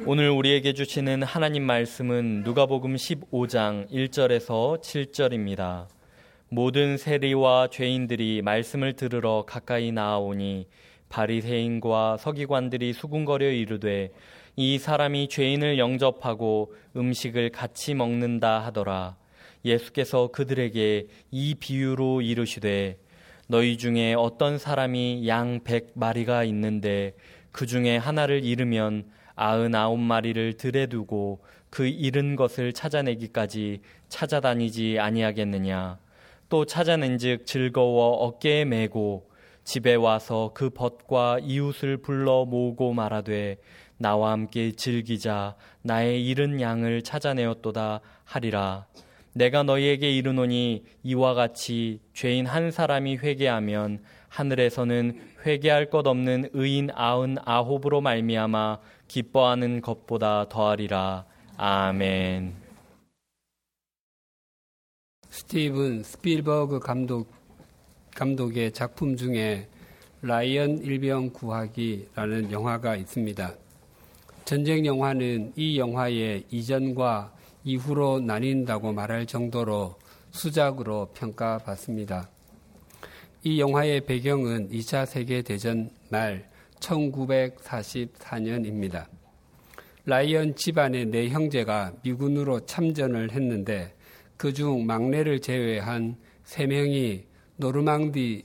[0.00, 5.86] 오늘 우리에게 주시는 하나님 말씀은 누가복음 15장 1절에서 7절입니다.
[6.48, 10.66] 모든 세리와 죄인들이 말씀을 들으러 가까이 나아오니
[11.08, 14.10] 바리새인과 서기관들이 수군거려 이르되
[14.56, 19.16] 이 사람이 죄인을 영접하고 음식을 같이 먹는다 하더라.
[19.64, 22.98] 예수께서 그들에게 이 비유로 이르시되
[23.46, 27.14] 너희 중에 어떤 사람이 양 백 마리가 있는데
[27.52, 29.04] 그 중에 하나를 잃으면
[29.34, 31.40] 아흔아홉 마리를 들에 두고
[31.70, 35.98] 그 잃은 것을 찾아내기까지 찾아다니지 아니하겠느냐?
[36.48, 39.30] 또 찾아낸즉 즐거워 어깨에 메고
[39.64, 43.56] 집에 와서 그 벗과 이웃을 불러 모으고 말하되
[43.96, 45.54] 나와 함께 즐기자.
[45.82, 48.86] 나의 잃은 양을 찾아내었도다 하리라.
[49.32, 57.36] 내가 너희에게 이르노니 이와 같이 죄인 한 사람이 회개하면 하늘에서는 회개할 것 없는 의인 아흔
[57.44, 58.78] 아홉으로 말미암아
[59.12, 61.26] 기뻐하는 것보다 더하리라.
[61.58, 62.54] 아멘.
[65.28, 67.30] 스티븐 스필버그 감독
[68.14, 69.68] 감독의 작품 중에
[70.22, 73.52] 라이언 일병 구하기라는 영화가 있습니다.
[74.46, 77.34] 전쟁 영화는 이 영화의 이전과
[77.64, 79.94] 이후로 나뉜다고 말할 정도로
[80.30, 82.30] 수작으로 평가받습니다.
[83.44, 86.50] 이 영화의 배경은 2차 세계대전 말
[86.82, 89.06] 1944년입니다.
[90.04, 93.94] 라이언 집안의 네 형제가 미군으로 참전을 했는데
[94.36, 97.24] 그 중 막내를 제외한 세 명이
[97.56, 98.44] 노르망디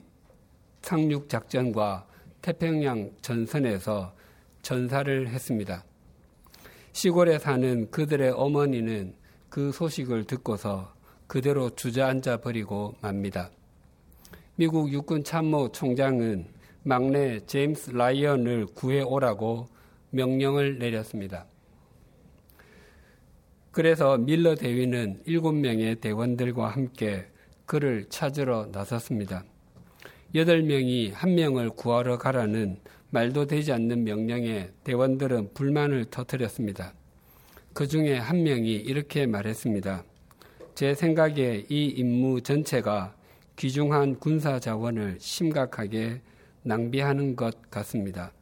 [0.83, 2.05] 상륙 작전과
[2.43, 4.13] 태평양 전선에서
[4.61, 5.83] 전사를 했습니다.
[6.93, 9.15] 시골에 사는 그들의 어머니는
[9.49, 10.93] 그 소식을 듣고서
[11.25, 13.49] 그대로 주저앉아 버리고 맙니다.
[14.55, 16.56] 미국 육군 참모 총장은
[16.87, 19.67] 막내 제임스 라이언을 구해오라고
[20.11, 21.45] 명령을 내렸습니다.
[23.71, 27.25] 그래서 밀러 대위는 일곱 명의 대원들과 함께
[27.65, 29.43] 그를 찾으러 나섰습니다.
[30.33, 32.77] 여덟 명이 한 명을 구하러 가라는
[33.09, 36.93] 말도 되지 않는 명령에 대원들은 불만을 터뜨렸습니다.
[37.73, 40.05] 그 중에 한 명이 이렇게 말했습니다.
[40.73, 43.13] 제 생각에 이 임무 전체가
[43.57, 46.21] 귀중한 군사 자원을 심각하게
[46.67, 48.33] 낭비하는 것 같습니다.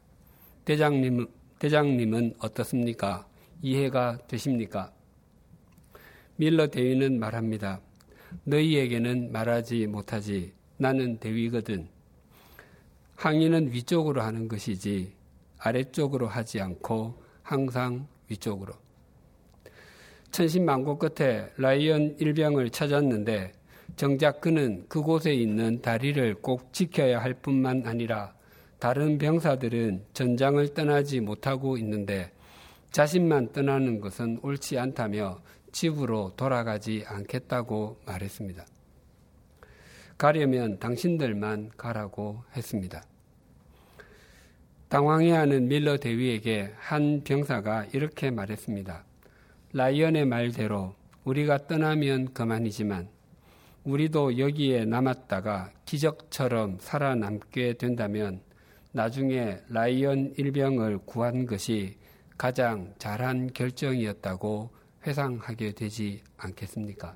[0.64, 1.28] 대장님,
[1.60, 3.24] 대장님은 어떻습니까?
[3.62, 4.92] 이해가 되십니까?
[6.34, 7.80] 밀러 대위는 말합니다.
[8.42, 10.52] 너희에게는 말하지 못하지.
[10.76, 11.88] 나는 대위거든.
[13.14, 15.14] 항의는 위쪽으로 하는 것이지
[15.58, 18.74] 아래쪽으로 하지 않고 항상 위쪽으로.
[20.32, 23.52] 천신만고 끝에 라이언 일병을 찾았는데
[23.94, 28.34] 정작 그는 그곳에 있는 다리를 꼭 지켜야 할 뿐만 아니라
[28.78, 32.32] 다른 병사들은 전장을 떠나지 못하고 있는데
[32.90, 35.40] 자신만 떠나는 것은 옳지 않다며
[35.72, 38.66] 집으로 돌아가지 않겠다고 말했습니다.
[40.18, 43.04] 가려면 당신들만 가라고 했습니다.
[44.88, 49.04] 당황해하는 밀러 대위에게 한 병사가 이렇게 말했습니다.
[49.72, 53.08] 라이언의 말대로 우리가 떠나면 그만이지만
[53.86, 58.40] 우리도 여기에 남았다가 기적처럼 살아남게 된다면
[58.90, 61.96] 나중에 라이언 일병을 구한 것이
[62.36, 64.70] 가장 잘한 결정이었다고
[65.06, 67.14] 회상하게 되지 않겠습니까?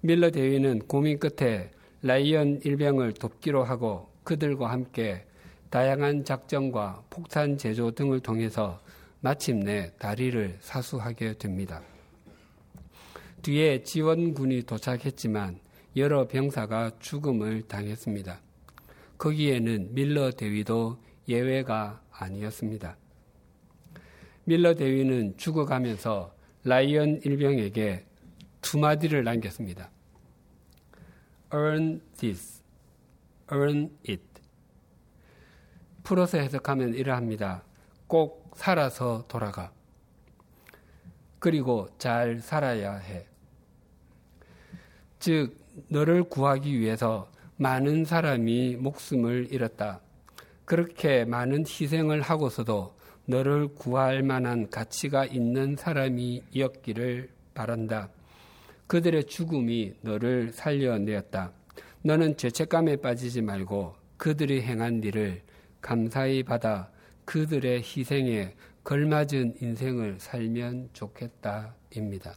[0.00, 1.70] 밀러 대위는 고민 끝에
[2.02, 5.24] 라이언 일병을 돕기로 하고 그들과 함께
[5.70, 8.80] 다양한 작전과 폭탄 제조 등을 통해서
[9.20, 11.82] 마침내 다리를 사수하게 됩니다.
[13.44, 15.60] 뒤에 지원군이 도착했지만
[15.96, 18.40] 여러 병사가 죽음을 당했습니다.
[19.18, 22.96] 거기에는 밀러 대위도 예외가 아니었습니다.
[24.44, 26.34] 밀러 대위는 죽어가면서
[26.64, 28.06] 라이언 일병에게
[28.62, 29.90] 두 마디를 남겼습니다.
[31.52, 32.62] earn this,
[33.52, 34.22] earn it.
[36.02, 37.62] 풀어서 해석하면 이러합니다.
[38.06, 39.70] 꼭 살아서 돌아가.
[41.38, 43.26] 그리고 잘 살아야 해.
[45.24, 45.56] 즉,
[45.88, 50.02] 너를 구하기 위해서 많은 사람이 목숨을 잃었다.
[50.66, 52.94] 그렇게 많은 희생을 하고서도
[53.24, 58.10] 너를 구할 만한 가치가 있는 사람이었기를 바란다.
[58.86, 61.52] 그들의 죽음이 너를 살려내었다.
[62.02, 65.40] 너는 죄책감에 빠지지 말고 그들이 행한 일을
[65.80, 66.90] 감사히 받아
[67.24, 72.34] 그들의 희생에 걸맞은 인생을 살면 좋겠다입니다.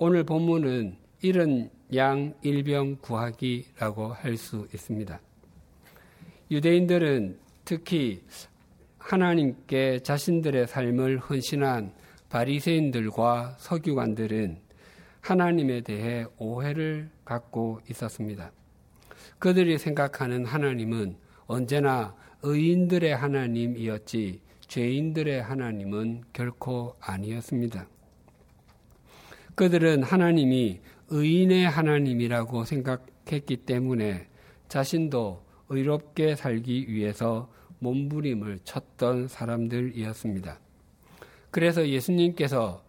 [0.00, 5.20] 오늘 본문은 이런 양 일병 구하기라고 할 수 있습니다.
[6.52, 8.22] 유대인들은 특히
[8.98, 11.92] 하나님께 자신들의 삶을 헌신한
[12.28, 14.58] 바리새인들과 서기관들은
[15.20, 18.52] 하나님에 대해 오해를 갖고 있었습니다.
[19.40, 21.16] 그들이 생각하는 하나님은
[21.46, 27.88] 언제나 의인들의 하나님이었지 죄인들의 하나님은 결코 아니었습니다.
[29.58, 30.78] 그들은 하나님이
[31.08, 34.28] 의인의 하나님이라고 생각했기 때문에
[34.68, 37.50] 자신도 의롭게 살기 위해서
[37.80, 40.60] 몸부림을 쳤던 사람들이었습니다.
[41.50, 42.84] 그래서 예수님께서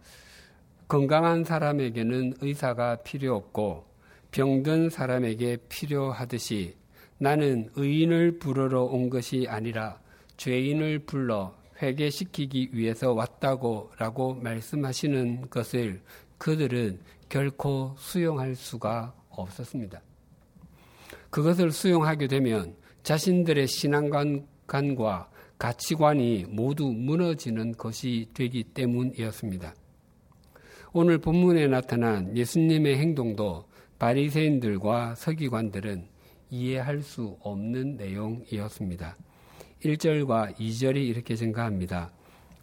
[0.86, 3.86] 건강한 사람에게는 의사가 필요 없고
[4.30, 6.76] 병든 사람에게 필요하듯이
[7.18, 9.98] 나는 의인을 부르러 온 것이 아니라
[10.36, 11.52] 죄인을 불러
[11.82, 16.00] 회개시키기 위해서 왔다고 라고 말씀하시는 것을
[16.40, 16.98] 그들은
[17.28, 20.00] 결코 수용할 수가 없었습니다.
[21.28, 29.74] 그것을 수용하게 되면 자신들의 신앙관과 가치관이 모두 무너지는 것이 되기 때문이었습니다.
[30.94, 33.66] 오늘 본문에 나타난 예수님의 행동도
[33.98, 36.08] 바리새인들과 서기관들은
[36.48, 39.14] 이해할 수 없는 내용이었습니다.
[39.84, 42.10] 1절과 2절이 이렇게 생각합니다.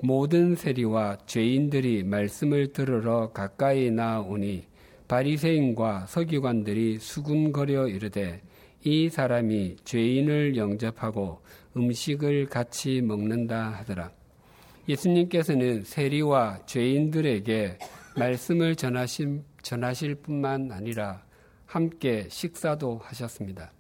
[0.03, 4.65] 모든 세리와 죄인들이 말씀을 들으러 가까이 나오니
[5.07, 8.41] 바리새인과 서기관들이 수군거려 이르되
[8.83, 11.41] 이 사람이 죄인을 영접하고
[11.75, 14.11] 음식을 같이 먹는다 하더라.
[14.87, 17.79] 예수님께서는 세리와 죄인들에게
[18.17, 21.23] 말씀을 전하실, 전하실 뿐만 아니라
[21.65, 23.71] 함께 식사도 하셨습니다.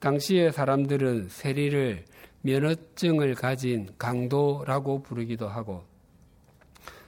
[0.00, 2.04] 당시의 사람들은 세리를
[2.42, 5.84] 면허증을 가진 강도라고 부르기도 하고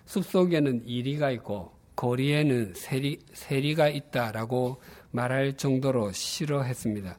[0.06, 4.80] 숲속에는 이리가 있고 거리에는 세리, 세리가 있다라고
[5.10, 7.18] 말할 정도로 싫어했습니다.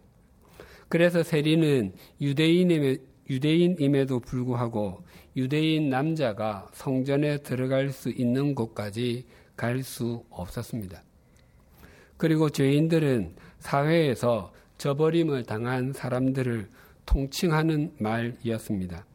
[0.90, 2.98] 그래서 세리는 유대인임에,
[3.30, 5.04] 유대인임에도 불구하고
[5.36, 9.26] 유대인 남자가 성전에 들어갈 수 있는 곳까지
[9.56, 11.04] 갈 수 없었습니다.
[12.18, 16.70] 그리고 죄인들은 사회에서 저버림을 당한 사람들을
[17.06, 19.06] 통칭하는 말이었습니다.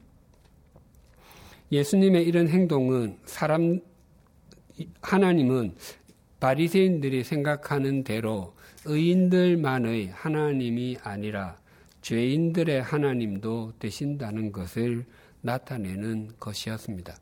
[1.71, 3.81] 예수님의 이런 행동은 사람
[5.03, 5.75] 하나님은
[6.41, 8.55] 바리새인들이 생각하는 대로
[8.85, 11.59] 의인들만의 하나님이 아니라
[12.01, 15.05] 죄인들의 하나님도 되신다는 것을
[15.41, 17.17] 나타내는 것이었습니다.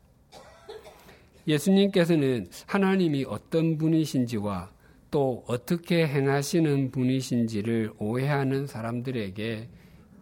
[1.47, 4.69] 예수님께서는 하나님이 어떤 분이신지와
[5.09, 9.69] 또 어떻게 행하시는 분이신지를 오해하는 사람들에게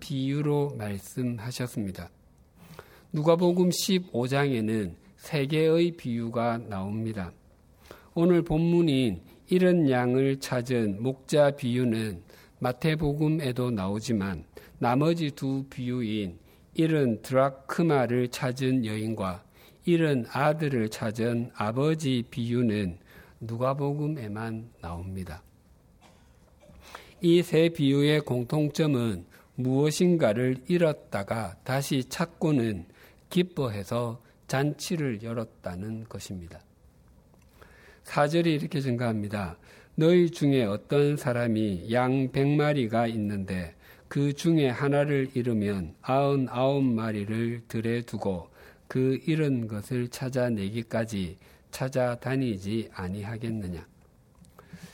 [0.05, 2.11] 비유로 말씀하셨습니다.
[3.11, 7.31] 누가복음 15장에는 세 개의 비유가 나옵니다.
[8.13, 12.21] 오늘 본문인 이런 양을 찾은 목자 비유는
[12.59, 14.45] 마태복음에도 나오지만
[14.77, 16.37] 나머지 두 비유인
[16.75, 19.43] 이른 드라크마를 찾은 여인과
[19.85, 22.99] 이른 아들을 찾은 아버지 비유는
[23.39, 25.41] 누가복음에만 나옵니다.
[27.21, 29.25] 이 세 비유의 공통점은
[29.55, 32.85] 무엇인가를 잃었다가 다시 찾고는
[33.29, 36.59] 기뻐해서 잔치를 열었다는 것입니다.
[38.03, 39.57] 사절이 이렇게 증가합니다.
[39.95, 43.75] 너희 중에 어떤 사람이 양 백마리가 있는데
[44.07, 48.49] 그 중에 하나를 잃으면 아흔 아홉 마리를 들에 두고
[48.87, 51.37] 그 잃은 것을 찾아내기까지
[51.71, 53.85] 찾아다니지 아니하겠느냐.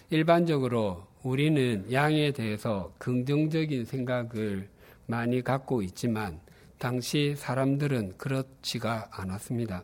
[0.09, 4.69] 일반적으로 우리는 양에 대해서 긍정적인 생각을
[5.05, 6.39] 많이 갖고 있지만
[6.79, 9.83] 당시 사람들은 그렇지가 않았습니다.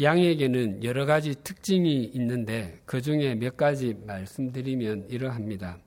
[0.00, 5.78] 양에게는 여러 가지 특징이 있는데 그 중에 몇 가지 말씀드리면 이러합니다.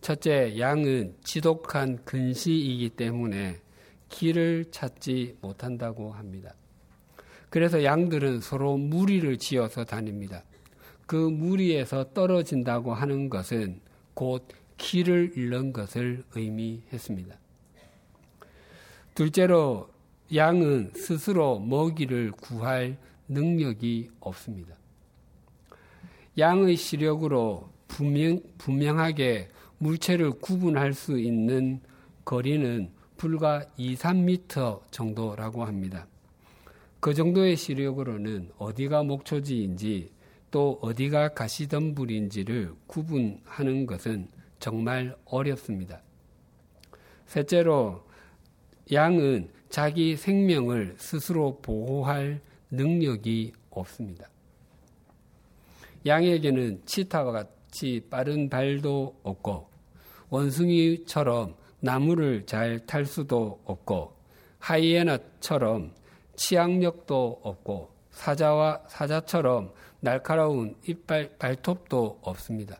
[0.00, 3.60] 첫째, 양은 지독한 근시이기 때문에
[4.10, 6.54] 길을 찾지 못한다고 합니다.
[7.48, 10.42] 그래서 양들은 서로 무리를 지어서 다닙니다.
[11.06, 13.80] 그 무리에서 떨어진다고 하는 것은
[14.14, 14.46] 곧
[14.76, 17.36] 길을 잃는 것을 의미했습니다.
[19.14, 19.88] 둘째로
[20.34, 24.74] 양은 스스로 먹이를 구할 능력이 없습니다.
[26.36, 31.80] 양의 시력으로 분명, 분명하게 물체를 구분할 수 있는
[32.24, 36.06] 거리는 불과 2, 3미터 정도라고 합니다.
[36.98, 40.10] 그 정도의 시력으로는 어디가 목초지인지
[40.54, 44.28] 또 어디가 가시덤불인지를 구분하는 것은
[44.60, 46.00] 정말 어렵습니다.
[47.26, 48.06] 셋째로
[48.92, 54.30] 양은 자기 생명을 스스로 보호할 능력이 없습니다.
[56.06, 59.68] 양에게는 치타와 같이 빠른 발도 없고
[60.28, 64.14] 원숭이처럼 나무를 잘 탈 수도 없고
[64.60, 65.90] 하이에나처럼
[66.36, 69.72] 치악력도 없고 사자와 사자처럼
[70.04, 72.78] 날카로운 이빨 발톱도 없습니다.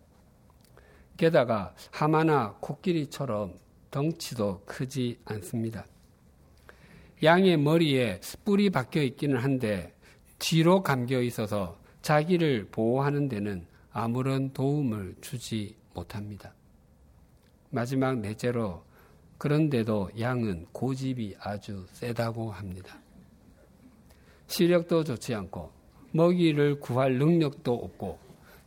[1.17, 3.59] 게다가 하마나 코끼리처럼
[3.91, 5.87] 덩치도 크지 않습니다.
[7.23, 9.95] 양의 머리에 뿔이 박혀 있기는 한데
[10.39, 16.53] 뒤로 감겨 있어서 자기를 보호하는 데는 아무런 도움을 주지 못합니다.
[17.71, 18.85] 마지막 넷째로
[19.39, 22.99] 그런데도 양은 고집이 아주 세다고 합니다.
[24.47, 25.74] 시력도 좋지 않고
[26.15, 28.19] 먹이를 구할 능력도 없고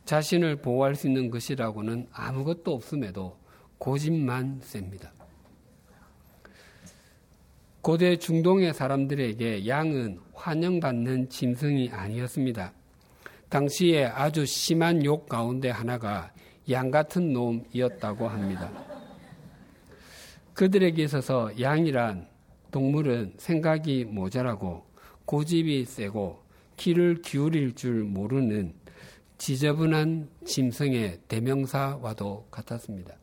[0.04, 3.36] 자신을 보호할 수 있는 것이라고는 아무것도 없음에도
[3.78, 5.12] 고집만 셉니다.
[7.80, 12.72] 고대 중동의 사람들에게 양은 환영받는 짐승이 아니었습니다.
[13.48, 16.30] 당시에 아주 심한 욕 가운데 하나가
[16.70, 18.70] 양 같은 놈이었다고 합니다.
[20.52, 22.28] 그들에게 있어서 양이란
[22.70, 24.84] 동물은 생각이 모자라고
[25.24, 26.47] 고집이 세고
[26.78, 28.72] 귀를 기울일 줄 모르는
[29.36, 33.14] 지저분한 짐승의 대명사와도 같았습니다.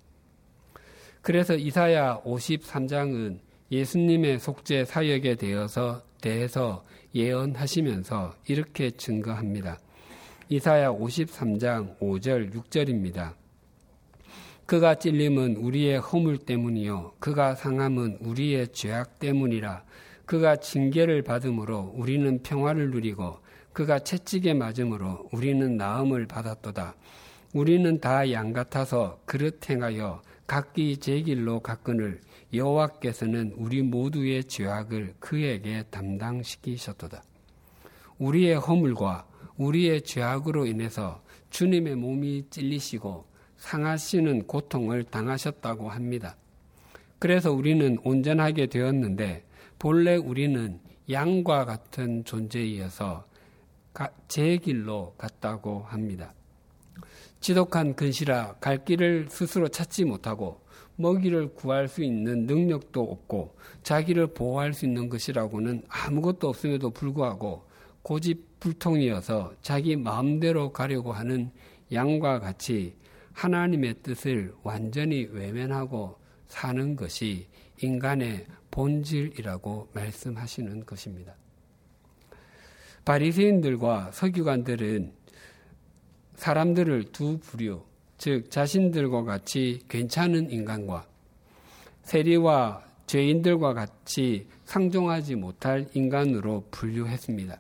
[1.22, 3.40] 그래서 이사야 53장은
[3.72, 6.86] 예수님의 속죄 사역에 대해서, 대해서
[7.16, 9.80] 예언하시면서 이렇게 증거합니다.
[10.50, 13.34] 이사야 53장 5절 6절입니다.
[14.66, 19.84] 그가 찔림은 우리의 허물 때문이요 그가 상함은 우리의 죄악 때문이라
[20.26, 23.40] 그가 징계를 받음으로 우리는 평화를 누리고
[23.75, 26.96] 그가 채찍에 맞음으로 우리는 나음을 받았도다.
[27.53, 32.22] 우리는 다 양 같아서 그릇 행하여 각기 제 길로 가끈을
[32.53, 37.22] 여호와께서는 우리 모두의 죄악을 그에게 담당시키셨도다.
[38.17, 39.27] 우리의 허물과
[39.58, 43.25] 우리의 죄악으로 인해서 주님의 몸이 찔리시고
[43.58, 46.38] 상하시는 고통을 당하셨다고 합니다.
[47.20, 49.44] 그래서 우리는 온전하게 되었는데
[49.79, 50.79] 본래 우리는
[51.10, 53.35] 양과 같은 존재이어서
[54.28, 56.34] 제 길로 갔다고 합니다.
[57.40, 60.62] 지독한 근시라 갈 길을 스스로 찾지 못하고
[60.96, 67.64] 먹이를 구할 수 있는 능력도 없고 자기를 보호할 수 있는 것이라고는 아무것도 없음에도 불구하고
[68.02, 71.52] 고집 불통이어서 자기 마음대로 가려고 하는
[71.92, 72.96] 양과 같이
[73.34, 77.48] 하나님의 뜻을 완전히 외면하고 사는 것이
[77.82, 81.36] 인간의 본질이라고 말씀하시는 것입니다.
[83.06, 85.14] 바리새인들과 서기관들은
[86.36, 87.84] 사람들을 두 부류,
[88.18, 91.06] 즉 자신들과 같이 괜찮은 인간과
[92.02, 97.60] 세리와 죄인들과 같이 상종하지 못할 인간으로 분류했습니다.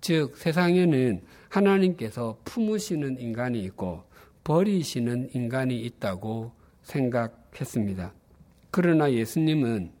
[0.00, 4.04] 즉 세상에는 하나님께서 품으시는 인간이 있고
[4.44, 8.12] 버리시는 인간이 있다고 생각했습니다.
[8.70, 9.92] 그러나 예수님은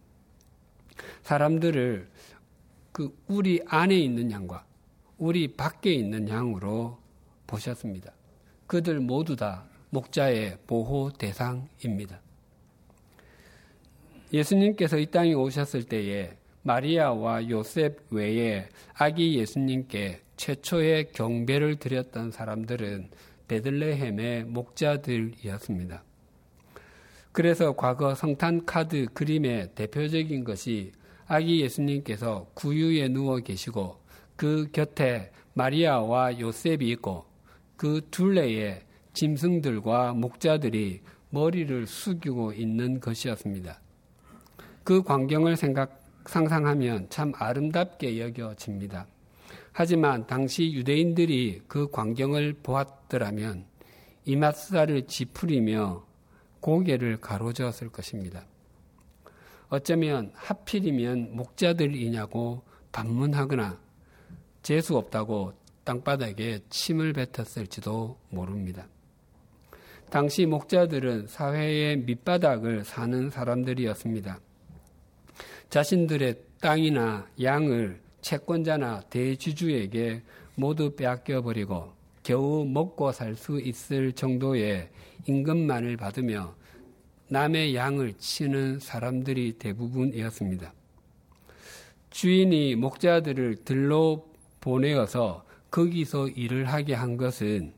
[1.22, 2.08] 사람들을
[2.98, 4.66] 그 우리 안에 있는 양과
[5.18, 6.98] 우리 밖에 있는 양으로
[7.46, 8.12] 보셨습니다.
[8.66, 12.20] 그들 모두 다 목자의 보호 대상입니다.
[14.32, 23.10] 예수님께서 이 땅에 오셨을 때에 마리아와 요셉 외에 아기 예수님께 최초의 경배를 드렸던 사람들은
[23.46, 26.02] 베들레헴의 목자들이었습니다.
[27.30, 30.90] 그래서 과거 성탄 카드 그림의 대표적인 것이
[31.28, 34.00] 아기 예수님께서 구유에 누워 계시고
[34.34, 37.26] 그 곁에 마리아와 요셉이 있고
[37.76, 38.80] 그 둘레에
[39.12, 43.78] 짐승들과 목자들이 머리를 숙이고 있는 것이었습니다.
[44.84, 49.06] 그 광경을 생각, 상상하면 참 아름답게 여겨집니다.
[49.72, 53.66] 하지만 당시 유대인들이 그 광경을 보았더라면
[54.24, 56.06] 이맛살을 짚으리며
[56.60, 58.44] 고개를 가로저었을 것입니다.
[59.68, 63.78] 어쩌면 하필이면 목자들이냐고 반문하거나
[64.62, 65.52] 재수 없다고
[65.84, 68.86] 땅바닥에 침을 뱉었을지도 모릅니다.
[70.10, 74.40] 당시 목자들은 사회의 밑바닥을 사는 사람들이었습니다.
[75.68, 80.22] 자신들의 땅이나 양을 채권자나 대주주에게
[80.54, 84.90] 모두 빼앗겨 버리고 겨우 먹고 살 수 있을 정도의
[85.26, 86.54] 임금만을 받으며
[87.30, 90.72] 남의 양을 치는 사람들이 대부분이었습니다.
[92.10, 97.74] 주인이 목자들을 들로 보내어서 거기서 일을 하게 한 것은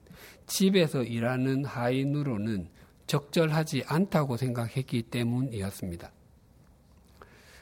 [0.47, 2.69] 집에서 일하는 하인으로는
[3.07, 6.13] 적절하지 않다고 생각했기 때문이었습니다.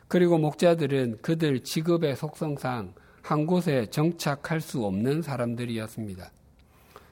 [0.08, 6.30] 그리고 목자들은 그들 직업의 속성상 한 곳에 정착할 수 없는 사람들이었습니다.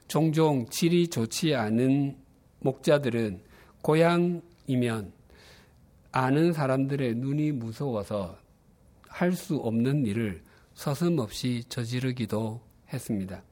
[0.08, 2.16] 종종 질이 좋지 않은
[2.60, 3.40] 목자들은
[3.82, 5.12] 고향 이면
[6.12, 8.38] 아는 사람들의 눈이 무서워서
[9.08, 10.42] 할 수 없는 일을
[10.74, 12.60] 서슴없이 저지르기도
[12.92, 13.42] 했습니다.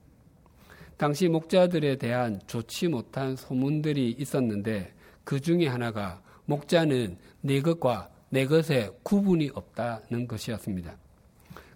[0.98, 4.94] 당시 목자들에 대한 좋지 못한 소문들이 있었는데
[5.24, 10.98] 그 중에 하나가 목자는 내 것과 내 것에 구분이 없다는 것이었습니다.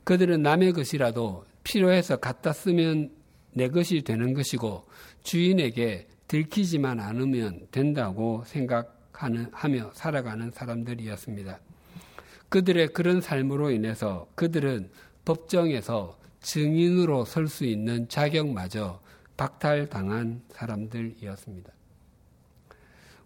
[0.05, 3.11] 그들은 남의 것이라도 필요해서 갖다 쓰면
[3.55, 4.85] 내 것이 되는 것이고
[5.23, 11.59] 주인에게 들키지만 않으면 된다고 생각 하며 살아가는 사람들이었습니다.
[12.49, 14.91] 그들의 그런 삶으로 인해서 그들은
[15.25, 19.01] 법정에서 증인으로 설 수 있는 자격마저
[19.37, 21.73] 박탈당한 사람들이었습니다.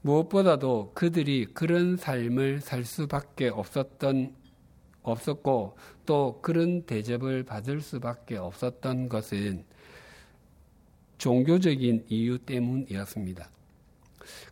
[0.01, 4.35] 무엇보다도 그들이 그런 삶을 살 수밖에 없었던
[5.03, 9.65] 없었고 또 그런 대접을 받을 수밖에 없었던 것은
[11.19, 13.49] 종교적인 이유 때문이었습니다.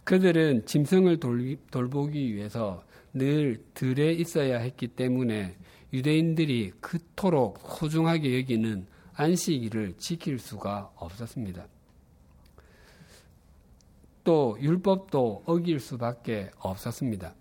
[0.04, 5.56] 그들은 짐승을 돌, 돌보기 위해서 늘 들에 있어야 했기 때문에
[5.92, 11.66] 유대인들이 그토록 소중하게 여기는 안식일을 지킬 수가 없었습니다.
[14.22, 17.34] 또 율법도 어길 수밖에 없었습니다.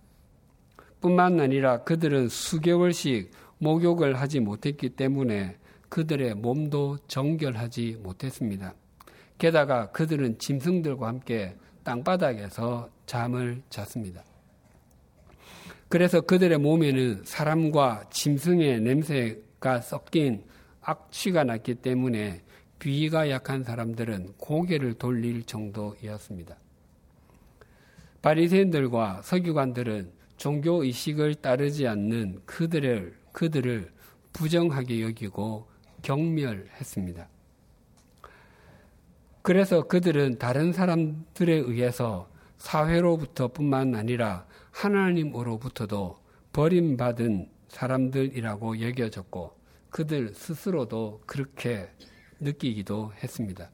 [1.01, 5.57] 뿐만 아니라 그들은 수개월씩 목욕을 하지 못했기 때문에
[5.89, 8.73] 그들의 몸도 정결하지 못했습니다.
[9.37, 11.55] 게다가 그들은 짐승들과 함께
[11.89, 14.23] 땅바닥에서 잠을 잤습니다.
[15.87, 20.43] 그래서 그들의 몸에는 사람과 짐승의 냄새가 섞인
[20.81, 22.43] 악취가 났기 때문에
[22.77, 26.55] 비위가 약한 사람들은 고개를 돌릴 정도이었습니다.
[28.21, 33.91] 바리새인들과 서기관들은 종교 의식을 따르지 않는 그들을 그들을
[34.31, 35.67] 부정하게 여기고
[36.03, 37.27] 경멸했습니다.
[39.41, 46.19] 그래서 그들은 다른 사람들에 의해서 사회로부터 뿐만 아니라 하나님으로부터도
[46.51, 49.57] 버림받은 사람들이라고 여겨졌고
[49.89, 51.89] 그들 스스로도 그렇게
[52.39, 53.69] 느끼기도 했습니다.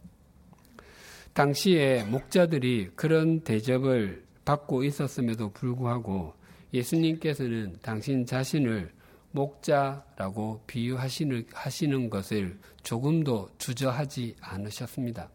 [1.33, 6.33] 당시에 목자들이 그런 대접을 받고 있었음에도 불구하고
[6.73, 8.93] 예수님께서는 당신 자신을
[9.31, 15.29] 목자라고 비유하시는 하시는 것을 조금도 주저하지 않으셨습니다.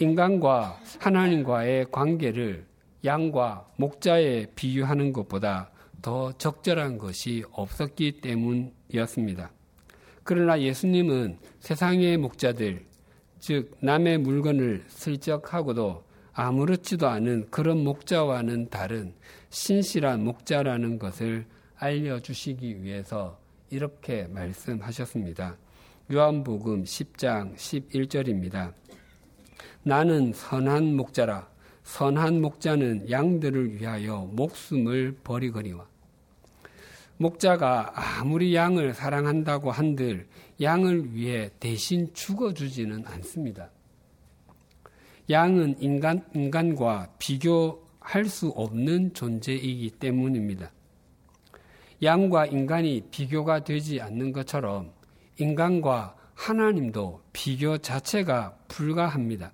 [0.00, 2.66] 인간과 하나님과의 관계를
[3.04, 9.50] 양과 목자에 비유하는 것보다 더 적절한 것이 없었기 때문이었습니다.
[10.22, 12.84] 그러나 예수님은 세상의 목자들,
[13.40, 19.14] 즉 남의 물건을 슬쩍 하고도 아무렇지도 않은 그런 목자와는 다른
[19.50, 25.56] 신실한 목자라는 것을 알려주시기 위해서 이렇게 말씀하셨습니다.
[26.12, 28.72] 요한복음 10장 11절입니다.
[29.88, 31.48] 나는 선한 목자라.
[31.82, 35.86] 선한 목자는 양들을 위하여 목숨을 버리거니와.
[37.16, 40.26] 목자가 아무리 양을 사랑한다고 한들
[40.60, 43.70] 양을 위해 대신 죽어주지는 않습니다.
[45.30, 50.70] 양은 인간, 인간과 비교할 수 없는 존재이기 때문입니다.
[52.02, 54.92] 양과 인간이 비교가 되지 않는 것처럼
[55.38, 59.52] 인간과 하나님도 비교 자체가 불가합니다.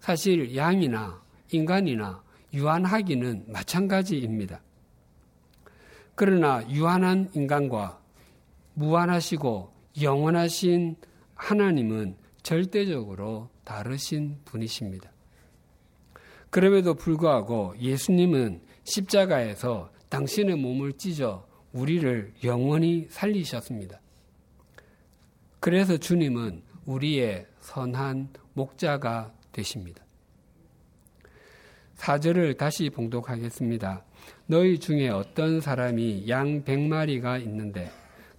[0.00, 4.60] 사실 양이나 인간이나 유한하기는 마찬가지입니다.
[6.14, 8.00] 그러나 유한한 인간과
[8.74, 10.96] 무한하시고 영원하신
[11.34, 15.10] 하나님은 절대적으로 다르신 분이십니다.
[16.50, 24.00] 그럼에도 불구하고 예수님은 십자가에서 당신의 몸을 찢어 우리를 영원히 살리셨습니다.
[25.60, 30.04] 그래서 주님은 우리의 선한 목자가 되십니다.
[31.94, 34.04] 사절을 다시 봉독하겠습니다.
[34.46, 37.90] 너희 중에 어떤 사람이 양 백마리가 있는데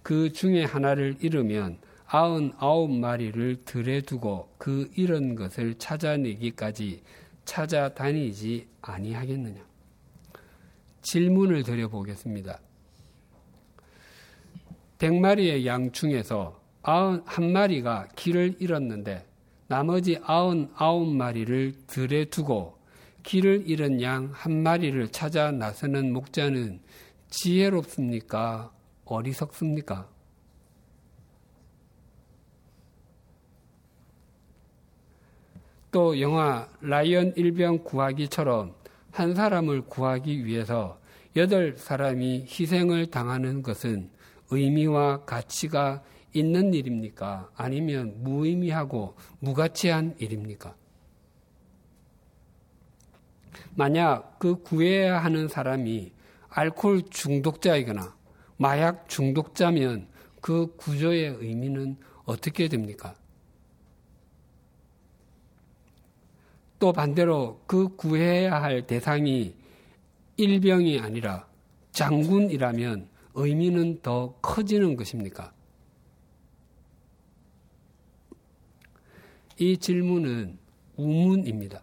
[0.02, 7.02] 그 중에 하나를 잃으면 아흔 아홉 마리를 들에 두고 그 잃은 것을 찾아내기까지
[7.44, 9.60] 찾아다니지 아니하겠느냐.
[11.02, 12.60] 질문을 드려보겠습니다.
[14.98, 19.27] 백마리의 양 중에서 한 마리가 길을 잃었는데
[19.68, 22.78] 나머지 아흔 아홉 마리를 들에 두고
[23.22, 26.80] 길을 잃은 양 한 마리를 찾아 나서는 목자는
[27.28, 28.72] 지혜롭습니까?
[29.04, 30.08] 어리석습니까?
[35.90, 38.74] 또 영화 라이언 일병 구하기처럼
[39.10, 40.98] 한 사람을 구하기 위해서
[41.36, 44.08] 여덟 사람이 희생을 당하는 것은
[44.50, 46.02] 의미와 가치가
[46.38, 47.50] 있는 일입니까?
[47.56, 50.74] 아니면 무의미하고 무가치한 일입니까?
[53.74, 56.12] 만약 그 구해야 하는 사람이
[56.48, 58.16] 알코올 중독자이거나
[58.56, 60.08] 마약 중독자면
[60.40, 63.14] 그 구조의 의미는 어떻게 됩니까?
[66.78, 69.54] 또 반대로 그 구해야 할 대상이
[70.36, 71.48] 일병이 아니라
[71.90, 75.52] 장군이라면 의미는 더 커지는 것입니까?
[79.58, 80.56] 이 질문은
[80.96, 81.82] 우문입니다.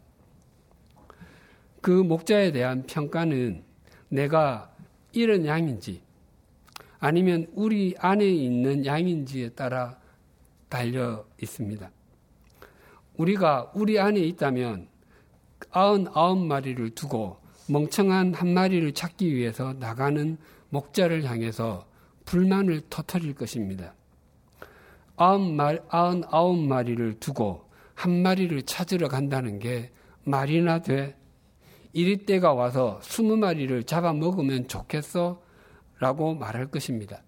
[1.82, 3.64] 그 목자에 대한 평가는
[4.10, 4.74] 내가
[5.12, 6.02] 이런 양인지
[7.00, 10.00] 아니면 우리 안에 있는 양인지에 따라
[10.70, 11.92] 달려 있습니다.
[13.18, 14.88] 우리가 우리 안에 있다면
[15.72, 20.38] 아흔아홉 마리를 두고 멍청한 한 마리를 찾기 위해서 나가는
[20.70, 21.86] 목자를 향해서
[22.26, 23.94] 불만을 터뜨릴 것입니다.
[25.18, 27.65] 아흔아홉 마리를 두고
[27.96, 29.92] 한 마리를 찾으러 간다는 게
[30.24, 31.18] 말이나 돼?
[31.94, 35.42] 이리 때가 와서 스무 마리를 잡아먹으면 좋겠어?
[36.00, 37.24] 라고 말할 것입니다.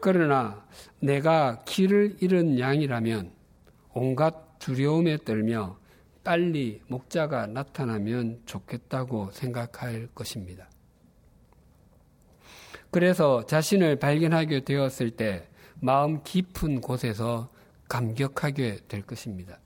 [0.00, 0.66] 그러나
[1.00, 3.32] 내가 길을 잃은 양이라면
[3.94, 5.78] 온갖 두려움에 떨며
[6.24, 10.68] 빨리 목자가 나타나면 좋겠다고 생각할 것입니다.
[12.90, 15.48] 그래서 자신을 발견하게 되었을 때
[15.80, 17.48] 마음 깊은 곳에서
[17.88, 19.58] 감격하게 될 것입니다.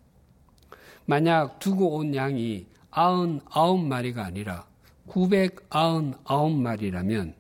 [1.07, 4.67] 만약 두고 온 양이 99마리가 아니라
[5.09, 7.35] 999마리라면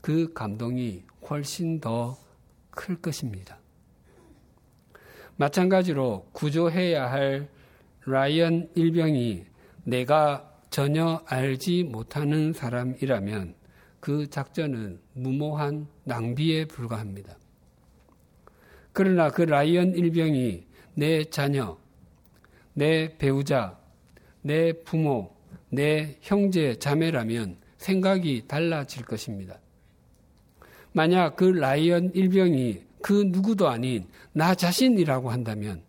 [0.00, 2.22] 그 감동이 훨씬 더
[2.72, 3.58] 클 것입니다.
[5.36, 7.48] 마찬가지로 구조해야 할
[8.04, 9.44] 라이언 일병이
[9.84, 13.54] 내가 전혀 알지 못하는 사람이라면
[14.00, 17.36] 그 작전은 무모한 낭비에 불과합니다.
[18.92, 21.78] 그러나 그 라이언 일병이 내 자녀,
[22.74, 23.78] 내 배우자,
[24.42, 25.34] 내 부모,
[25.70, 29.58] 내 형제, 자매라면 생각이 달라질 것입니다.
[30.92, 35.82] 만약 그 라이언 일병이 그 누구도 아닌 나 자신이라고 한다면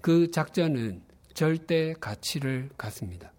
[0.00, 1.02] 그 작전은
[1.32, 3.32] 절대 가치를 갖습니다.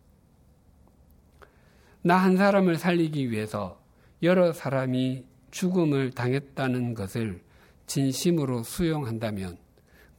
[2.01, 3.81] 나 한 사람을 살리기 위해서
[4.21, 7.41] 여러 사람이 죽음을 당했다는 것을
[7.87, 9.57] 진심으로 수용한다면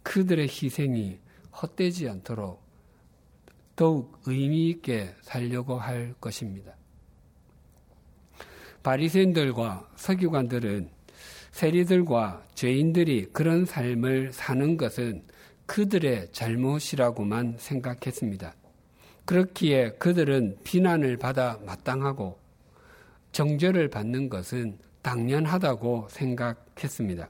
[0.02, 1.18] 그들의 희생이
[1.60, 2.62] 헛되지 않도록
[3.74, 6.74] 더욱 의미 있게 살려고 할 것입니다.
[8.82, 10.88] 바리새인들과 서기관들은
[11.50, 15.24] 세리들과 죄인들이 그런 삶을 사는 것은
[15.66, 18.54] 그들의 잘못이라고만 생각했습니다.
[19.24, 22.38] 그렇기에 그들은 비난을 받아 마땅하고
[23.32, 27.28] 정죄를 받는 것은 당연하다고 생각했습니다.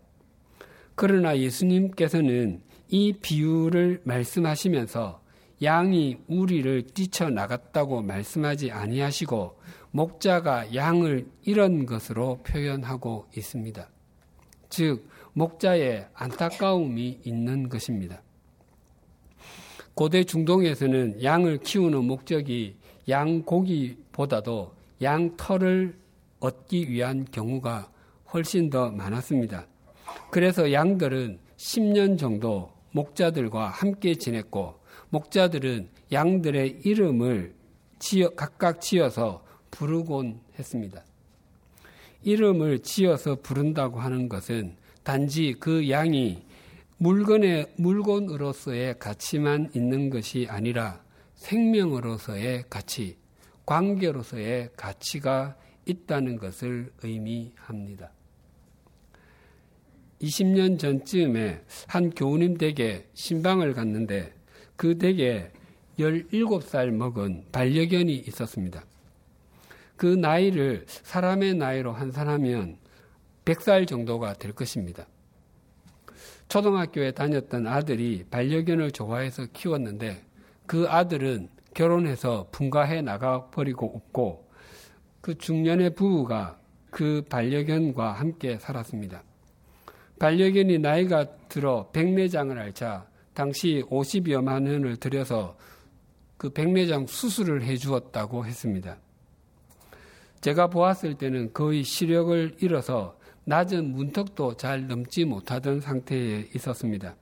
[0.96, 5.20] 그러나 예수님께서는 이 비유를 말씀하시면서
[5.62, 9.58] 양이 우리를 뛰쳐나갔다고 말씀하지 아니하시고
[9.90, 13.88] 목자가 양을 잃은 것으로 표현하고 있습니다.
[14.70, 18.22] 즉, 목자의 안타까움이 있는 것입니다.
[19.94, 22.76] 고대 중동에서는 양을 키우는 목적이
[23.08, 25.98] 양 고기보다도 양 털을
[26.40, 27.90] 얻기 위한 경우가
[28.32, 29.66] 훨씬 더 많았습니다.
[30.30, 37.54] 그래서 양들은 10년 정도 목자들과 함께 지냈고 목자들은 양들의 이름을
[37.98, 41.02] 지어, 각각 지어서 부르곤 했습니다.
[42.22, 46.42] 이름을 지어서 부른다고 하는 것은 단지 그 양이
[46.98, 51.02] 물건의 물건으로서의 가치만 있는 것이 아니라
[51.34, 53.16] 생명으로서의 가치,
[53.66, 58.10] 관계로서의 가치가 있다는 것을 의미합니다.
[60.20, 64.32] 20년 전쯤에 한 교우님 댁에 신방을 갔는데
[64.76, 65.50] 그 댁에
[65.98, 68.84] 17살 먹은 반려견이 있었습니다.
[69.96, 72.76] 그 나이를 사람의 나이로 환산하면
[73.44, 75.06] 100살 정도가 될 것입니다.
[76.48, 80.22] 초등학교에 다녔던 아들이 반려견을 좋아해서 키웠는데
[80.66, 84.46] 그 아들은 결혼해서 분가해 나가 버리고 없고
[85.20, 86.58] 그 중년의 부부가
[86.90, 89.22] 그 반려견과 함께 살았습니다.
[90.18, 95.56] 반려견이 나이가 들어 백내장을 앓자 당시 50여만 원을 들여서
[96.36, 98.96] 그 백내장 수술을 해 주었다고 했습니다.
[100.40, 107.14] 제가 보았을 때는 거의 시력을 잃어서 낮은 문턱도 잘 넘지 못하던 상태에 있었습니다.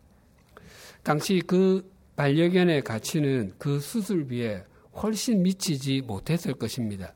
[1.03, 7.13] 당시 그 반려견의 가치는 그 수술비에 훨씬 미치지 못했을 것입니다.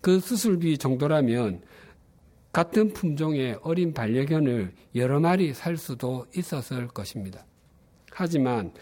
[0.00, 1.62] 그 수술비 정도라면
[2.52, 7.46] 같은 품종의 어린 반려견을 여러 마리 살 수도 있었을 것입니다.
[8.10, 8.74] 하지만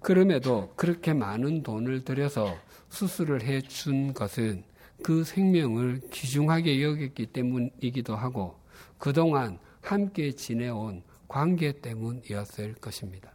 [0.00, 2.56] 그럼에도 그렇게 많은 돈을 들여서
[2.88, 4.64] 수술을 해 준 것은
[5.04, 8.56] 그 생명을 귀중하게 여겼기 때문이기도 하고
[8.98, 13.32] 그동안 함께 지내온 관계 때문이었을 것입니다.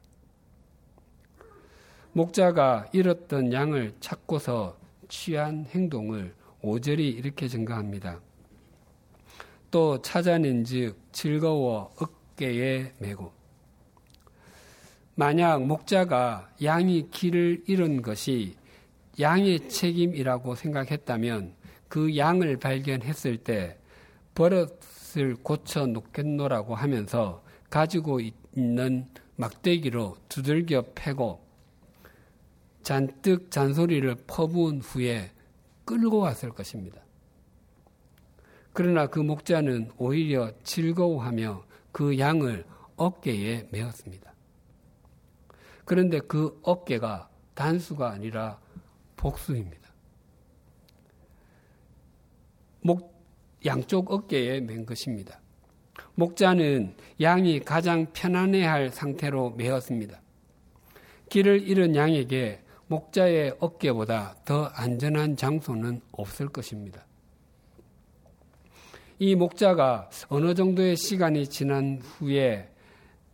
[2.11, 8.19] 목자가 잃었던 양을 찾고서 취한 행동을 오절이 이렇게 증가합니다.
[9.71, 13.31] 또 찾아낸 즉 즐거워 어깨에 메고
[15.15, 18.55] 만약 목자가 양이 길을 잃은 것이
[19.19, 21.55] 양의 책임이라고 생각했다면
[21.87, 23.77] 그 양을 발견했을 때
[24.35, 28.19] 버릇을 고쳐 놓겠노라고 하면서 가지고
[28.55, 31.43] 있는 막대기로 두들겨 패고
[32.83, 35.31] 잔뜩 잔소리를 퍼부은 후에
[35.83, 37.06] 끌고 왔을 것입니다.
[38.77, 42.63] 그러나 그 목자는 오히려 즐거워하며 그 양을
[42.95, 44.31] 어깨에 메었습니다.
[45.83, 48.59] 그런데 그 어깨가 단수가 아니라
[49.15, 49.89] 복수입니다.
[52.81, 53.19] 목,
[53.65, 55.41] 양쪽 어깨에 맨 것입니다.
[56.13, 60.21] 목자는 양이 가장 편안해할 상태로 메었습니다.
[61.29, 67.06] 길을 잃은 양에게 목자의 어깨보다 더 안전한 장소는 없을 것입니다.
[69.19, 72.69] 이 목자가 어느 정도의 시간이 지난 후에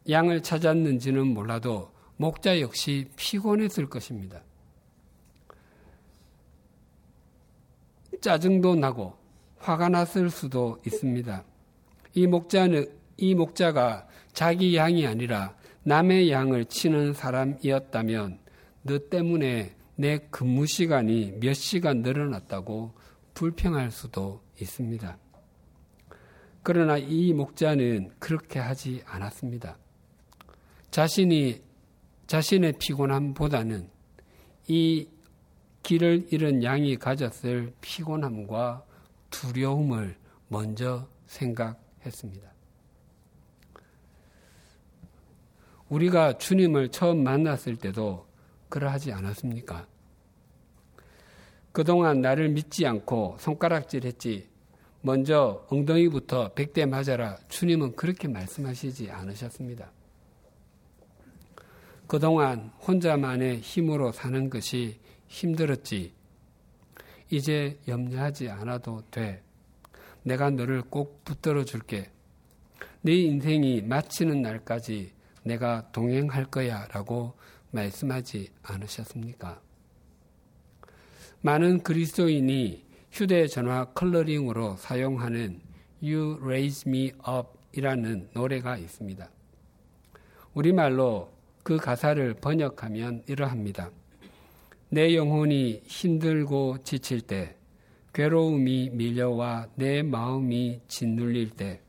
[0.09, 4.41] 양을 찾았는지는 몰라도 목자 역시 피곤했을 것입니다.
[8.21, 9.17] 짜증도 나고
[9.57, 11.43] 화가 났을 수도 있습니다.
[12.15, 18.39] 이 목자는 이 목자가 자기 양이 아니라 남의 양을 치는 사람이었다면
[18.83, 22.93] 너 때문에 내 근무 시간이 몇 시간 늘어났다고
[23.33, 25.17] 불평할 수도 있습니다.
[26.63, 29.77] 그러나 이 목자는 그렇게 하지 않았습니다.
[30.91, 31.61] 자신이
[32.27, 33.89] 자신의 피곤함보다는
[34.69, 35.07] 이
[35.83, 38.85] 길을 잃은 양이 가졌을 피곤함과
[39.29, 40.15] 두려움을
[40.47, 42.53] 먼저 생각했습니다.
[45.89, 48.25] 우리가 주님을 처음 만났을 때도
[48.69, 49.85] 그러하지 않았습니까?
[51.73, 54.52] 그동안 나를 믿지 않고 손가락질 했지.
[55.05, 57.37] 먼저 엉덩이부터 백대 맞아라.
[57.49, 59.91] 주님은 그렇게 말씀하시지 않으셨습니다.
[62.07, 66.13] 그동안 혼자만의 힘으로 사는 것이 힘들었지.
[67.29, 69.43] 이제 염려하지 않아도 돼.
[70.23, 72.09] 내가 너를 꼭 붙들어 줄게.
[73.01, 75.11] 네 인생이 마치는 날까지
[75.43, 77.33] 내가 동행할 거야 라고
[77.71, 79.59] 말씀하지 않으셨습니까?
[81.41, 85.61] 많은 그리스도인이 휴대전화 컬러링으로 사용하는
[86.01, 89.29] You Raise Me Up 이라는 노래가 있습니다.
[90.55, 93.91] 우리말로 그 가사를 번역하면 이러합니다.
[94.89, 97.55] 내 영혼이 힘들고 지칠 때,
[98.15, 101.81] 괴로움이 밀려와 내 마음이 짓눌릴 때,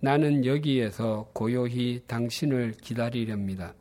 [0.00, 3.72] 나는 여기에서 고요히 당신을 기다리렵니다.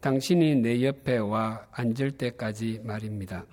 [0.00, 3.44] 당신이 내 옆에 와 앉을 때까지 말입니다.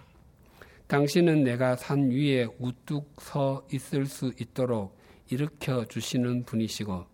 [0.88, 4.98] 당신은 내가 산 위에 우뚝 서 있을 수 있도록
[5.30, 7.06] 일으켜 주시는 분이시고,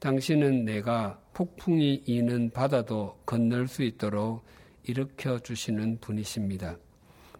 [0.00, 4.44] 당신은 내가 폭풍이 이는 바다도 건널 수 있도록
[4.82, 6.76] 일으켜 주시는 분이십니다.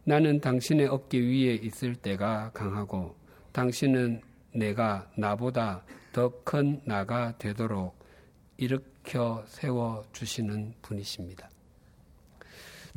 [0.04, 3.16] 나는 당신의 어깨 위에 있을 때가 강하고
[3.52, 4.20] 당신은
[4.54, 7.98] 내가 나보다 더 큰 나가 되도록
[8.56, 11.51] 일으켜 세워 주시는 분이십니다.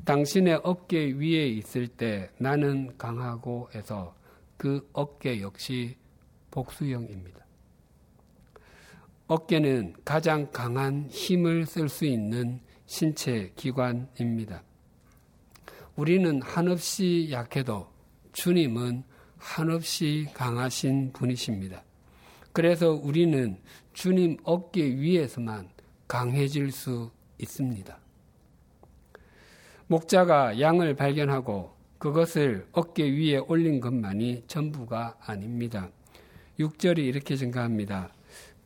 [0.06, 4.15] 당신의 어깨 위에 있을 때 나는 강하고 해서
[4.56, 5.98] 그 어깨 역시
[6.52, 7.44] 복수형입니다.
[9.28, 14.63] 어깨는 가장 강한 힘을 쓸 수 있는 신체 기관입니다.
[15.96, 17.88] 우리는 한없이 약해도
[18.34, 19.04] 주님은
[19.38, 21.84] 한없이 강하신 분이십니다.
[22.54, 23.60] 그래서 우리는
[23.94, 25.70] 주님 어깨 위에서만
[26.08, 28.05] 강해질 수 있습니다.
[29.88, 35.89] 목자가 양을 발견하고 그것을 어깨 위에 올린 것만이 전부가 아닙니다.
[36.60, 38.12] 6절이 이렇게 증가합니다.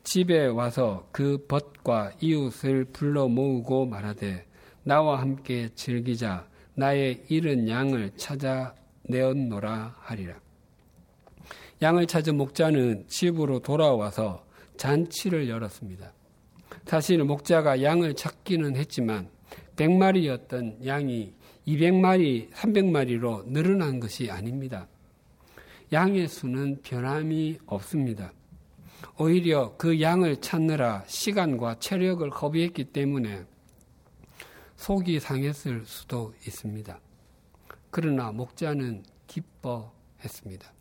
[0.02, 4.46] 집에 와서 그 벗과 이웃을 불러 모으고 말하되
[4.82, 10.40] 나와 함께 즐기자 나의 잃은 양을 찾아 내었노라 하리라.
[11.82, 14.46] 양을 찾은 목자는 집으로 돌아와서
[14.78, 16.12] 잔치를 열었습니다.
[16.86, 19.28] 사실 목자가 양을 찾기는 했지만
[19.80, 21.32] 100마리였던 양이
[21.66, 24.86] 200마리, 300마리로 늘어난 것이 아닙니다.
[25.90, 28.32] 양의 수는 변함이 없습니다.
[29.18, 33.44] 오히려 그 양을 찾느라 시간과 체력을 허비했기 때문에
[34.76, 37.00] 속이 상했을 수도 있습니다.
[37.90, 40.72] 그러나 목자는 기뻐했습니다.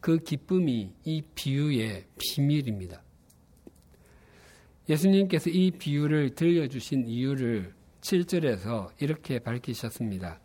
[0.00, 3.02] 그 기쁨이 이 비유의 비밀입니다.
[4.88, 10.40] 예수님께서 이 비유를 들려주신 이유를 7절에서 이렇게 밝히셨습니다.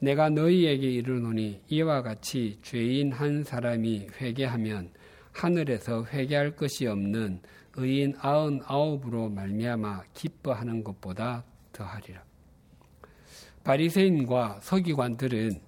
[0.00, 4.90] 내가 너희에게 이르노니 이와 같이 죄인 한 사람이 회개하면
[5.32, 7.40] 하늘에서 회개할 것이 없는
[7.76, 12.22] 의인 아흔 아홉으로 말미암아 기뻐하는 것보다 더하리라.
[13.64, 15.60] 바리새인과 서기관들은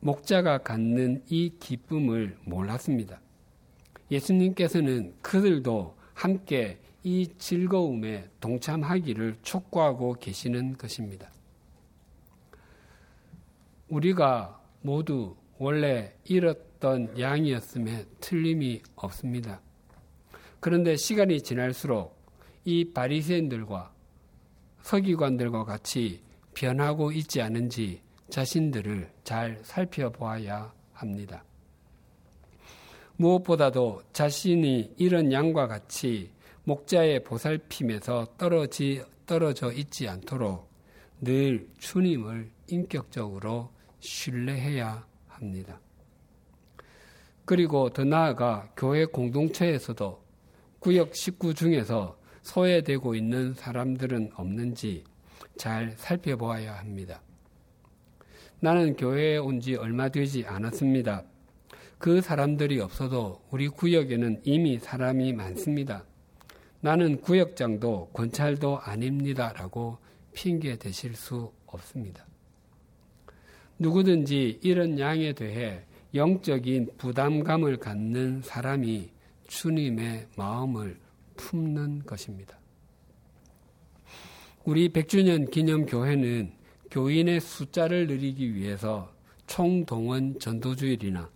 [0.00, 3.20] 목자가 갖는 이 기쁨을 몰랐습니다.
[4.10, 11.30] 예수님께서는 그들도 함께 이 즐거움에 동참하기를 촉구하고 계시는 것입니다.
[13.88, 19.60] 우리가 모두 원래 잃었던 양이었음에 틀림이 없습니다.
[20.58, 22.18] 그런데 시간이 지날수록
[22.64, 23.94] 이 바리새인들과
[24.82, 31.44] 서기관들과 같이 변하고 있지 않은지 자신들을 잘 살펴보아야 합니다.
[33.14, 36.34] 무엇보다도 자신이 이런 양과 같이
[36.66, 40.68] 목자의 보살핌에서 떨어지, 떨어져 있지 않도록
[41.20, 45.80] 늘 주님을 인격적으로 신뢰해야 합니다.
[47.44, 50.20] 그리고 더 나아가 교회 공동체에서도
[50.80, 55.04] 구역 식구 중에서 소외되고 있는 사람들은 없는지
[55.56, 57.22] 잘 살펴보아야 합니다.
[58.58, 61.22] 나는 교회에 온 지 얼마 되지 않았습니다.
[61.98, 66.04] 그 사람들이 없어도 우리 구역에는 이미 사람이 많습니다.
[66.80, 69.52] 나는 구역장도 권찰도 아닙니다.
[69.54, 69.98] 라고
[70.32, 72.26] 핑계 대실 수 없습니다.
[73.78, 75.82] 누구든지 이런 양에 대해
[76.14, 79.10] 영적인 부담감을 갖는 사람이
[79.48, 80.98] 주님의 마음을
[81.36, 82.58] 품는 것입니다.
[84.64, 86.52] 우리 100주년 기념교회는
[86.90, 89.12] 교인의 숫자를 늘리기 위해서
[89.46, 91.30] 총동원 전도주일이나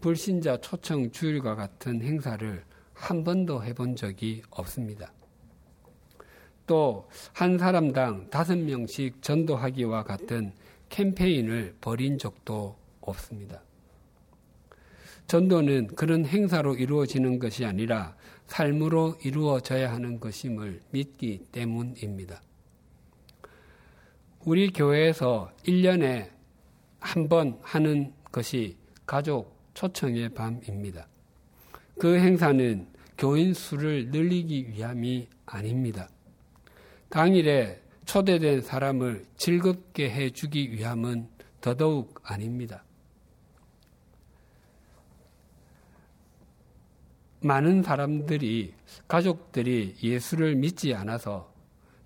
[0.00, 2.62] 불신자 초청 주일과 같은 행사를
[3.00, 5.12] 한 번도 해본 적이 없습니다.
[6.66, 10.52] 또 한 사람당 다섯 명씩 전도하기와 같은
[10.88, 13.62] 캠페인을 벌인 적도 없습니다.
[15.26, 22.40] 전도는 그런 행사로 이루어지는 것이 아니라 삶으로 이루어져야 하는 것임을 믿기 때문입니다.
[24.44, 26.30] 우리 교회에서 1년에
[27.00, 31.09] 한 번 하는 것이 가족 초청의 밤입니다.
[32.00, 32.86] 그 행사는
[33.18, 36.08] 교인 수를 늘리기 위함이 아닙니다.
[37.10, 41.28] 당일에 초대된 사람을 즐겁게 해주기 위함은
[41.60, 42.82] 더더욱 아닙니다.
[47.42, 48.72] 많은 사람들이,
[49.06, 51.52] 가족들이 예수를 믿지 않아서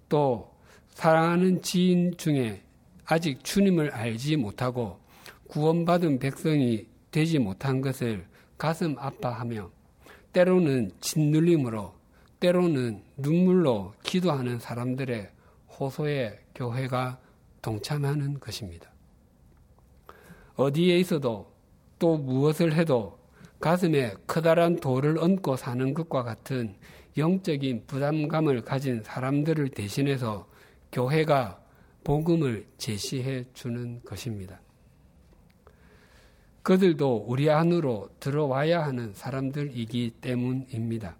[0.09, 0.53] 또
[0.89, 2.63] 사랑하는 지인 중에
[3.05, 4.99] 아직 주님을 알지 못하고
[5.47, 8.27] 구원받은 백성이 되지 못한 것을
[8.59, 9.84] 가슴 아파하며
[10.35, 11.94] 때로는 짓눌림으로
[12.40, 15.31] 때로는 눈물로 기도하는 사람들의
[15.79, 17.18] 호소에 교회가
[17.62, 18.90] 동참하는 것입니다.
[20.57, 21.51] 어디에 있어도
[21.99, 23.18] 또 무엇을 해도
[23.61, 26.77] 가슴에 커다란 돌을 얹고 사는 것과 같은
[27.16, 30.47] 영적인 부담감을 가진 사람들을 대신해서
[30.92, 31.62] 교회가
[32.03, 34.61] 복음을 제시해 주는 것입니다.
[36.64, 41.14] 그들도 우리 안으로 들어와야 하는 사람들이기 때문입니다.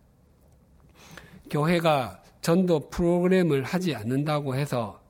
[1.51, 5.03] 교회가 전도 프로그램을 하지 않는다고 해서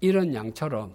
[0.00, 0.94] 이런 양처럼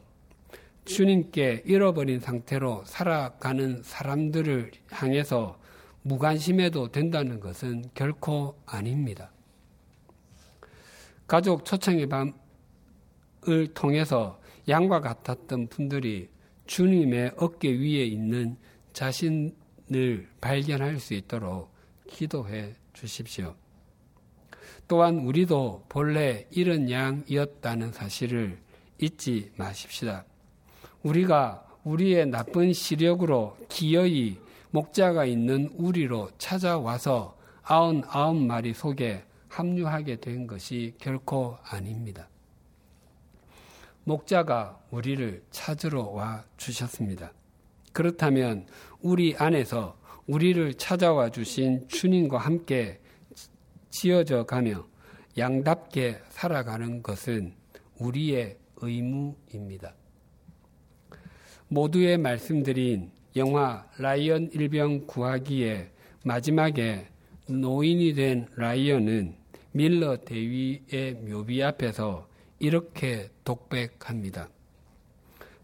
[0.86, 5.60] 주님께 잃어버린 상태로 살아가는 사람들을 향해서
[6.04, 9.32] 무관심해도 된다는 것은 결코 아닙니다.
[11.28, 16.30] 가족 초청의 밤을 통해서 양과 같았던 분들이
[16.68, 18.56] 주님의 어깨 위에 있는
[18.98, 21.72] 자신을 발견할 수 있도록
[22.08, 23.54] 기도해 주십시오.
[24.88, 28.58] 또한 우리도 본래 이런 양이었다는 사실을
[29.00, 30.26] 잊지 마십시다.
[31.04, 34.40] 우리가 우리의 나쁜 시력으로 기어이
[34.72, 42.28] 목자가 있는 우리로 찾아와서 아흔 아홉 마리 속에 합류하게 된 것이 결코 아닙니다.
[44.06, 47.32] 목자가 우리를 찾으러 와 주셨습니다.
[47.98, 48.68] 그렇다면
[49.02, 53.00] 우리 안에서 우리를 찾아와 주신 주님과 함께
[53.90, 54.86] 지어져 가며
[55.36, 57.56] 양답게 살아가는 것은
[57.98, 59.96] 우리의 의무입니다.
[61.70, 65.90] 모두의 말씀드린 영화 라이언 일병 구하기의
[66.24, 67.08] 마지막에
[67.50, 69.36] 노인이 된 라이언은
[69.72, 72.28] 밀러 대위의 묘비 앞에서
[72.60, 74.50] 이렇게 독백합니다.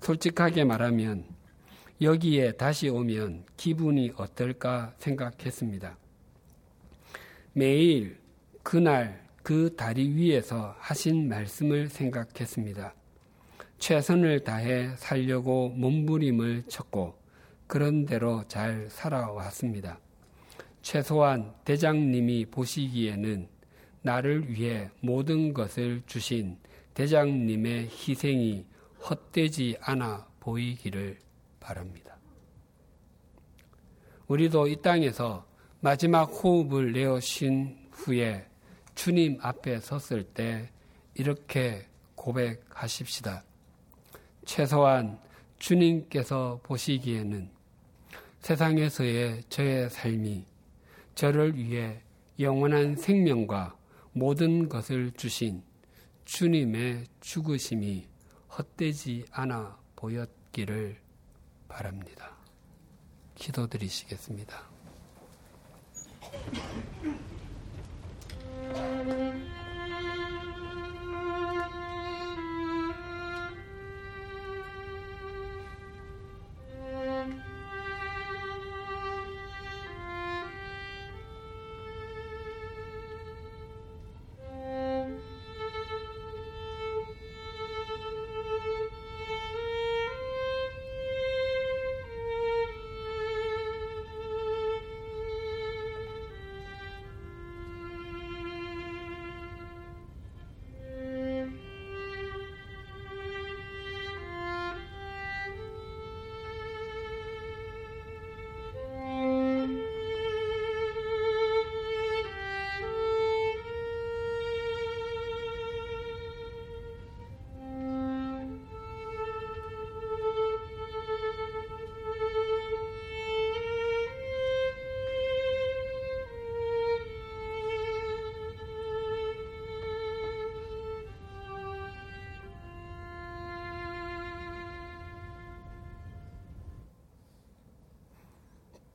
[0.01, 1.42] 솔직하게 말하면
[2.01, 5.97] 여기에 다시 오면 기분이 어떨까 생각했습니다.
[7.53, 8.17] 매일
[8.63, 12.93] 그날 그 다리 위에서 하신 말씀을 생각했습니다.
[13.77, 17.15] 최선을 다해 살려고 몸부림을 쳤고
[17.67, 19.99] 그런 대로 잘 살아왔습니다.
[20.81, 23.47] 최소한 대장님이 보시기에는
[24.01, 26.57] 나를 위해 모든 것을 주신
[26.93, 28.65] 대장님의 희생이
[29.09, 31.17] 헛되지 않아 보이기를
[31.63, 32.17] 바랍니다.
[34.27, 35.45] 우리도 이 땅에서
[35.79, 38.45] 마지막 호흡을 내어쉰 후에
[38.95, 40.69] 주님 앞에 섰을 때
[41.13, 43.43] 이렇게 고백하십시다.
[44.45, 45.19] 최소한
[45.57, 47.49] 주님께서 보시기에는
[48.39, 50.45] 세상에서의 저의 삶이
[51.15, 52.01] 저를 위해
[52.39, 53.77] 영원한 생명과
[54.11, 55.63] 모든 것을 주신
[56.25, 58.07] 주님의 죽으심이
[58.57, 61.02] 헛되지 않아 보였기를
[61.73, 62.29] 바랍니다.
[63.35, 64.61] 기도드리시겠습니다.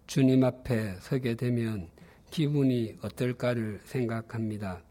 [0.09, 1.91] 주님 앞에 서게 되면
[2.31, 4.83] 기분이 어떨까를 생각합니다.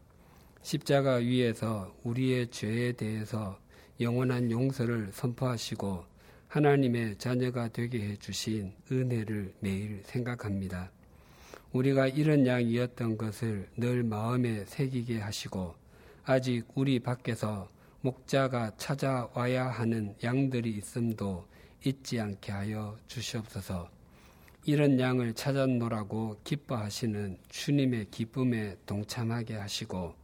[0.62, 3.58] 십자가 위에서 우리의 죄에 대해서
[4.00, 6.04] 영원한 용서를 선포하시고
[6.46, 10.92] 하나님의 자녀가 되게 해주신 은혜를 매일 생각합니다.
[11.72, 15.74] 우리가 이런 양이었던 것을 늘 마음에 새기게 하시고
[16.26, 17.68] 아직 우리 밖에서
[18.02, 21.44] 목자가 찾아와야 하는 양들이 있음도
[21.84, 23.97] 잊지 않게 하여 주시옵소서.
[24.68, 30.14] 이런 양을 찾았노라고 기뻐하시는 주님의 기쁨에 동참하게 하시고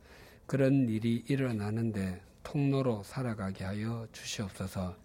[0.45, 4.99] 그런 일이 일어나는데 통로로 살아가게 하여 주시옵소서.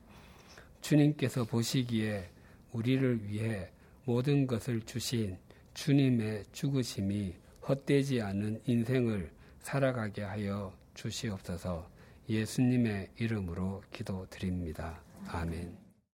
[0.82, 2.30] 주님께서 보시기에
[2.74, 3.70] 우리를 위해
[4.04, 5.38] 모든 것을 주신
[5.74, 7.34] 주님의 죽으심이
[7.66, 9.32] 헛되지 않은 인생을
[9.62, 11.90] 살아가게 하여 주시옵소서.
[12.28, 15.02] 예수님의 이름으로 기도드립니다.
[15.28, 15.89] 아멘.